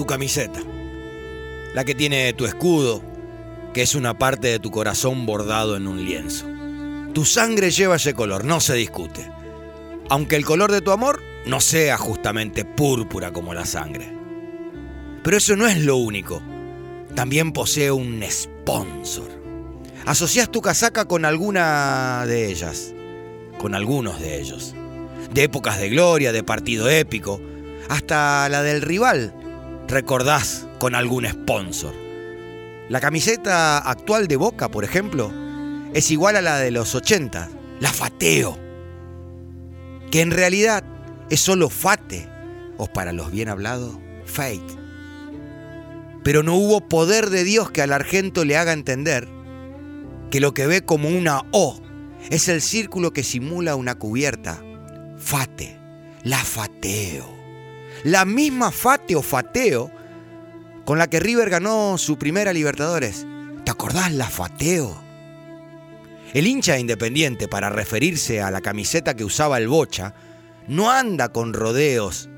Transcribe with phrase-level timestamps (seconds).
[0.00, 0.60] tu camiseta,
[1.74, 3.02] la que tiene tu escudo,
[3.74, 6.46] que es una parte de tu corazón bordado en un lienzo.
[7.12, 9.30] Tu sangre lleva ese color, no se discute.
[10.08, 14.10] Aunque el color de tu amor no sea justamente púrpura como la sangre.
[15.22, 16.40] Pero eso no es lo único.
[17.14, 19.28] También posee un sponsor.
[20.06, 22.94] Asocias tu casaca con alguna de ellas,
[23.58, 24.74] con algunos de ellos.
[25.34, 27.38] De épocas de gloria, de partido épico,
[27.90, 29.34] hasta la del rival,
[29.90, 31.94] recordás con algún sponsor.
[32.88, 35.32] La camiseta actual de Boca, por ejemplo,
[35.92, 38.58] es igual a la de los 80, la Fateo,
[40.10, 40.84] que en realidad
[41.28, 42.28] es solo Fate,
[42.78, 44.78] o para los bien hablados, Fate.
[46.22, 49.28] Pero no hubo poder de Dios que al argento le haga entender
[50.30, 51.80] que lo que ve como una O
[52.30, 54.62] es el círculo que simula una cubierta.
[55.18, 55.76] Fate,
[56.22, 57.39] la Fateo.
[58.04, 59.90] La misma Fate o Fateo
[60.84, 63.26] con la que River ganó su primera Libertadores.
[63.64, 65.00] ¿Te acordás la Fateo?
[66.32, 70.14] El hincha independiente, para referirse a la camiseta que usaba el Bocha,
[70.68, 72.28] no anda con rodeos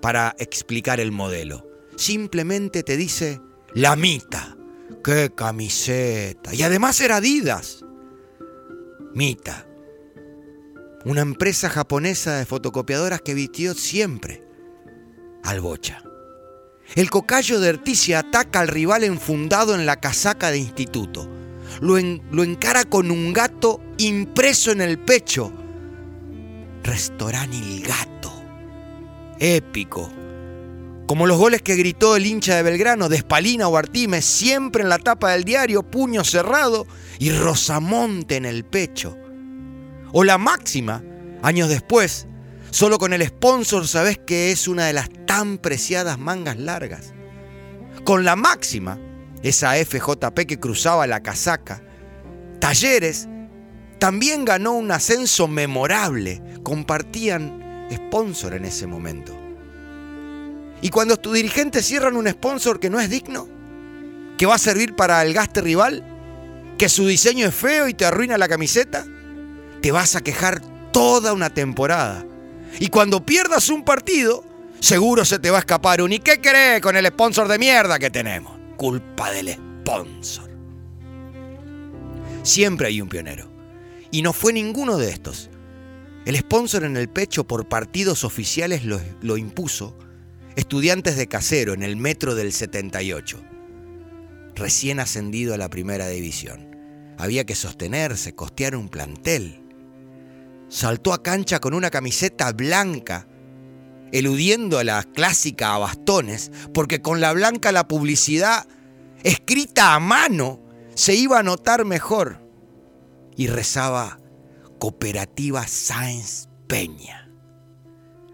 [0.00, 1.66] para explicar el modelo.
[1.96, 3.40] Simplemente te dice,
[3.74, 4.56] la Mita.
[5.04, 6.54] ¡Qué camiseta!
[6.54, 7.84] Y además era Adidas.
[9.14, 9.66] Mita.
[11.04, 14.44] Una empresa japonesa de fotocopiadoras que vistió siempre
[15.42, 16.02] al Bocha.
[16.94, 21.28] El cocayo de Erticia ataca al rival enfundado en la casaca de instituto.
[21.80, 21.96] Lo,
[22.30, 25.52] lo encara con un gato impreso en el pecho.
[26.84, 28.32] Restaurante El Gato.
[29.38, 30.10] Épico.
[31.06, 34.88] Como los goles que gritó el hincha de Belgrano, de Espalina o Artime, siempre en
[34.88, 36.86] la tapa del diario, puño cerrado
[37.18, 39.18] y Rosamonte en el pecho.
[40.12, 41.02] O la máxima,
[41.42, 42.26] años después,
[42.70, 47.14] solo con el sponsor sabes que es una de las tan preciadas mangas largas.
[48.04, 48.98] Con la máxima,
[49.42, 51.82] esa FJP que cruzaba la casaca,
[52.60, 53.28] Talleres
[53.98, 56.42] también ganó un ascenso memorable.
[56.62, 59.36] Compartían sponsor en ese momento.
[60.80, 63.48] Y cuando tus dirigentes cierran un sponsor que no es digno,
[64.36, 66.04] que va a servir para el gaste rival,
[66.78, 69.06] que su diseño es feo y te arruina la camiseta,
[69.82, 70.62] te vas a quejar
[70.92, 72.24] toda una temporada.
[72.78, 74.44] Y cuando pierdas un partido,
[74.80, 77.98] seguro se te va a escapar un ¿y qué crees con el sponsor de mierda
[77.98, 78.58] que tenemos?
[78.76, 80.50] Culpa del sponsor.
[82.42, 83.50] Siempre hay un pionero.
[84.10, 85.50] Y no fue ninguno de estos.
[86.24, 89.98] El sponsor en el pecho por partidos oficiales lo, lo impuso
[90.54, 93.40] Estudiantes de Casero en el metro del 78.
[94.54, 96.76] Recién ascendido a la primera división.
[97.16, 99.61] Había que sostenerse, costear un plantel.
[100.72, 103.28] Saltó a cancha con una camiseta blanca,
[104.10, 108.66] eludiendo a la clásica a bastones, porque con la blanca la publicidad
[109.22, 110.62] escrita a mano
[110.94, 112.40] se iba a notar mejor.
[113.36, 114.18] Y rezaba
[114.78, 117.28] Cooperativa Sáenz Peña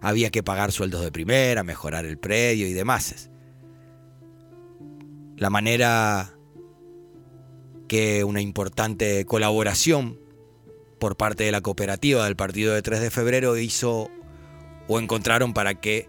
[0.00, 3.32] había que pagar sueldos de primera, mejorar el predio y demás.
[5.36, 6.38] La manera
[7.88, 10.20] que una importante colaboración
[10.98, 14.10] por parte de la cooperativa del partido de 3 de febrero hizo
[14.88, 16.08] o encontraron para que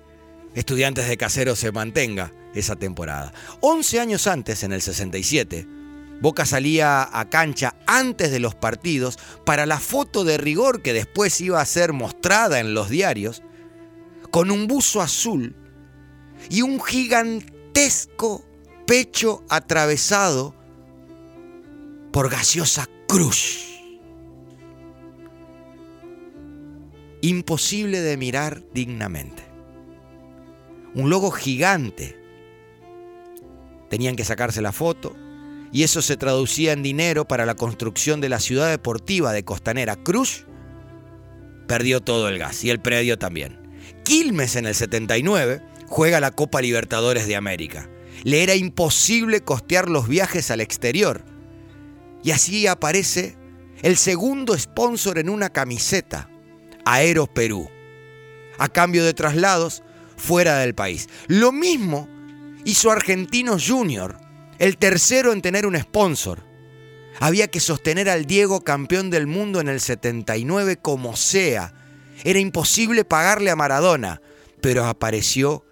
[0.55, 3.33] estudiantes de casero se mantenga esa temporada.
[3.61, 5.67] 11 años antes, en el 67,
[6.21, 11.39] Boca salía a cancha antes de los partidos para la foto de rigor que después
[11.39, 13.41] iba a ser mostrada en los diarios
[14.29, 15.55] con un buzo azul
[16.49, 18.43] y un gigantesco
[18.85, 20.55] pecho atravesado
[22.11, 23.68] por gaseosa cruz.
[27.21, 29.43] Imposible de mirar dignamente.
[30.95, 32.17] Un logo gigante.
[33.89, 35.15] Tenían que sacarse la foto
[35.71, 39.95] y eso se traducía en dinero para la construcción de la ciudad deportiva de Costanera.
[39.95, 40.45] Cruz
[41.67, 43.59] perdió todo el gas y el predio también.
[44.03, 47.89] Quilmes en el 79 juega la Copa Libertadores de América.
[48.23, 51.23] Le era imposible costear los viajes al exterior.
[52.23, 53.37] Y así aparece
[53.81, 56.29] el segundo sponsor en una camiseta,
[56.85, 57.69] Aero Perú,
[58.57, 59.83] a cambio de traslados
[60.17, 61.07] fuera del país.
[61.27, 62.07] Lo mismo
[62.65, 64.17] hizo Argentino Junior,
[64.59, 66.43] el tercero en tener un sponsor.
[67.19, 71.73] Había que sostener al Diego campeón del mundo en el 79 como sea,
[72.23, 74.21] era imposible pagarle a Maradona,
[74.61, 75.65] pero apareció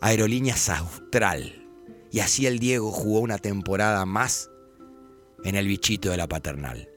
[0.00, 1.66] Aerolíneas Austral.
[2.12, 4.50] Y así el Diego jugó una temporada más
[5.42, 6.93] en el bichito de la paternal.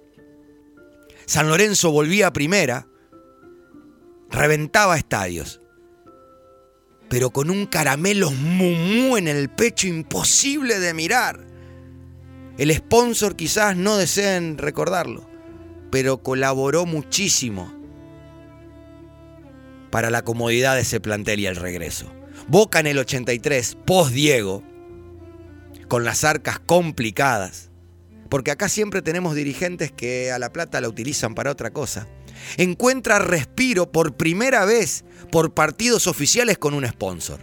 [1.27, 2.88] San Lorenzo volvía a primera,
[4.31, 5.62] reventaba estadios.
[7.09, 11.45] pero con un caramelo mumú en el pecho imposible de mirar.
[12.57, 15.29] El sponsor quizás no deseen recordarlo,
[15.89, 17.74] pero colaboró muchísimo
[19.89, 22.12] para la comodidad de ese plantel y el regreso.
[22.50, 24.63] Boca en el 83, post Diego,
[25.88, 27.67] con las arcas complicadas,
[28.29, 32.07] porque acá siempre tenemos dirigentes que a la plata la utilizan para otra cosa.
[32.57, 37.39] Encuentra respiro por primera vez por partidos oficiales con un sponsor.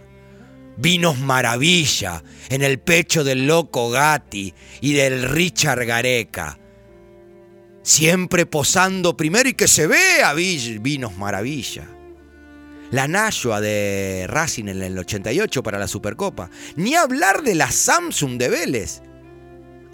[0.77, 6.59] Vinos Maravilla en el pecho del loco Gatti y del Richard Gareca.
[7.81, 11.87] Siempre posando primero y que se vea Vinos Maravilla.
[12.91, 16.49] La Nashua de Racing en el 88 para la Supercopa.
[16.75, 19.01] Ni hablar de la Samsung de Vélez.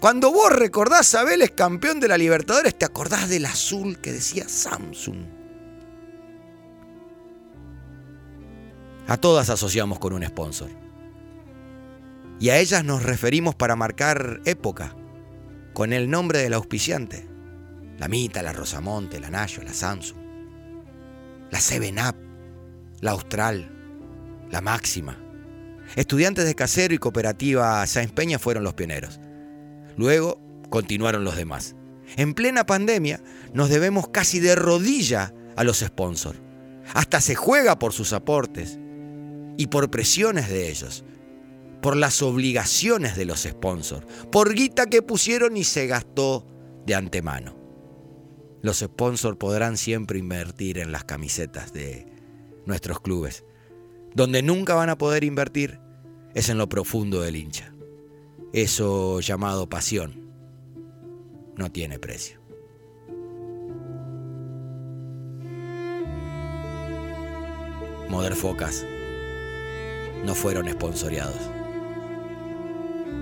[0.02, 4.48] Cuando vos recordás a Vélez campeón de la Libertadores, te acordás del azul que decía
[4.48, 5.24] Samsung.
[9.06, 10.70] A todas asociamos con un sponsor.
[12.40, 14.96] Y a ellas nos referimos para marcar época,
[15.72, 17.28] con el nombre del auspiciante.
[17.96, 20.18] La Mita, la Rosamonte, la Nayo, la Samsung,
[21.48, 22.16] la Seven Up,
[23.00, 23.70] la Austral,
[24.50, 25.16] la Máxima.
[25.94, 29.20] Estudiantes de Casero y Cooperativa Sáenz Peña fueron los pioneros.
[29.96, 30.40] Luego
[30.70, 31.76] continuaron los demás.
[32.16, 33.22] En plena pandemia
[33.52, 36.40] nos debemos casi de rodilla a los sponsors.
[36.94, 38.78] Hasta se juega por sus aportes
[39.56, 41.04] y por presiones de ellos,
[41.80, 46.46] por las obligaciones de los sponsors, por guita que pusieron y se gastó
[46.86, 47.56] de antemano.
[48.62, 52.06] Los sponsors podrán siempre invertir en las camisetas de
[52.66, 53.44] nuestros clubes.
[54.14, 55.80] Donde nunca van a poder invertir
[56.34, 57.74] es en lo profundo del hincha.
[58.52, 60.30] Eso llamado pasión
[61.56, 62.42] no tiene precio.
[68.34, 68.84] Focas
[70.24, 71.40] no fueron esponsoreados.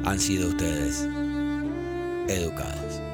[0.04, 1.06] Han sido ustedes
[2.28, 3.09] educados.